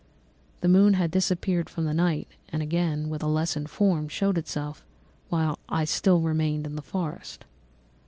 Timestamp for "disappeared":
1.11-1.69